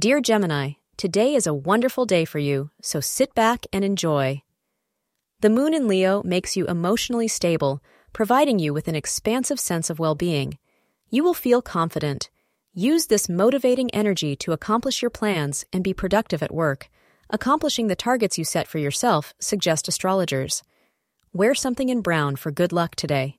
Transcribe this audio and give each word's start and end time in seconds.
Dear 0.00 0.22
Gemini, 0.22 0.76
today 0.96 1.34
is 1.34 1.46
a 1.46 1.52
wonderful 1.52 2.06
day 2.06 2.24
for 2.24 2.38
you, 2.38 2.70
so 2.80 3.00
sit 3.00 3.34
back 3.34 3.66
and 3.70 3.84
enjoy. 3.84 4.42
The 5.42 5.50
moon 5.50 5.74
in 5.74 5.88
Leo 5.88 6.22
makes 6.22 6.56
you 6.56 6.64
emotionally 6.68 7.28
stable, 7.28 7.82
providing 8.14 8.58
you 8.58 8.72
with 8.72 8.88
an 8.88 8.94
expansive 8.94 9.60
sense 9.60 9.90
of 9.90 9.98
well 9.98 10.14
being. 10.14 10.56
You 11.10 11.22
will 11.22 11.34
feel 11.34 11.60
confident. 11.60 12.30
Use 12.72 13.08
this 13.08 13.28
motivating 13.28 13.90
energy 13.90 14.34
to 14.36 14.52
accomplish 14.52 15.02
your 15.02 15.10
plans 15.10 15.66
and 15.70 15.84
be 15.84 15.92
productive 15.92 16.42
at 16.42 16.54
work. 16.54 16.88
Accomplishing 17.28 17.88
the 17.88 17.94
targets 17.94 18.38
you 18.38 18.44
set 18.44 18.68
for 18.68 18.78
yourself, 18.78 19.34
suggest 19.38 19.86
astrologers. 19.86 20.62
Wear 21.34 21.54
something 21.54 21.90
in 21.90 22.00
brown 22.00 22.36
for 22.36 22.50
good 22.50 22.72
luck 22.72 22.94
today. 22.94 23.38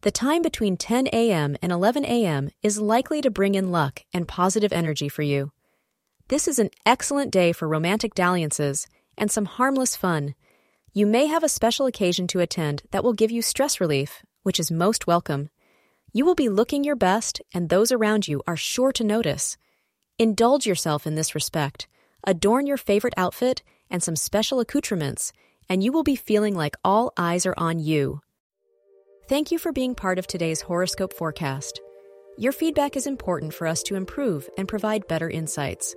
The 0.00 0.10
time 0.10 0.40
between 0.40 0.78
10 0.78 1.08
a.m. 1.08 1.58
and 1.60 1.70
11 1.72 2.06
a.m. 2.06 2.48
is 2.62 2.80
likely 2.80 3.20
to 3.20 3.30
bring 3.30 3.54
in 3.54 3.70
luck 3.70 4.04
and 4.14 4.26
positive 4.26 4.72
energy 4.72 5.10
for 5.10 5.20
you. 5.20 5.52
This 6.28 6.46
is 6.46 6.58
an 6.58 6.68
excellent 6.84 7.30
day 7.32 7.52
for 7.52 7.66
romantic 7.66 8.14
dalliances 8.14 8.86
and 9.16 9.30
some 9.30 9.46
harmless 9.46 9.96
fun. 9.96 10.34
You 10.92 11.06
may 11.06 11.24
have 11.24 11.42
a 11.42 11.48
special 11.48 11.86
occasion 11.86 12.26
to 12.28 12.40
attend 12.40 12.82
that 12.90 13.02
will 13.02 13.14
give 13.14 13.30
you 13.30 13.40
stress 13.40 13.80
relief, 13.80 14.22
which 14.42 14.60
is 14.60 14.70
most 14.70 15.06
welcome. 15.06 15.48
You 16.12 16.26
will 16.26 16.34
be 16.34 16.50
looking 16.50 16.84
your 16.84 16.96
best, 16.96 17.40
and 17.54 17.70
those 17.70 17.90
around 17.90 18.28
you 18.28 18.42
are 18.46 18.58
sure 18.58 18.92
to 18.92 19.04
notice. 19.04 19.56
Indulge 20.18 20.66
yourself 20.66 21.06
in 21.06 21.14
this 21.14 21.34
respect. 21.34 21.88
Adorn 22.24 22.66
your 22.66 22.76
favorite 22.76 23.14
outfit 23.16 23.62
and 23.90 24.02
some 24.02 24.16
special 24.16 24.60
accoutrements, 24.60 25.32
and 25.66 25.82
you 25.82 25.92
will 25.92 26.02
be 26.02 26.16
feeling 26.16 26.54
like 26.54 26.76
all 26.84 27.10
eyes 27.16 27.46
are 27.46 27.54
on 27.56 27.78
you. 27.78 28.20
Thank 29.30 29.50
you 29.50 29.58
for 29.58 29.72
being 29.72 29.94
part 29.94 30.18
of 30.18 30.26
today's 30.26 30.60
horoscope 30.60 31.14
forecast. 31.14 31.80
Your 32.36 32.52
feedback 32.52 32.96
is 32.96 33.06
important 33.06 33.54
for 33.54 33.66
us 33.66 33.82
to 33.84 33.94
improve 33.94 34.50
and 34.58 34.68
provide 34.68 35.08
better 35.08 35.30
insights. 35.30 35.96